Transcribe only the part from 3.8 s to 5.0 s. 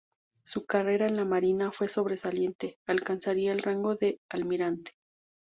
de almirante.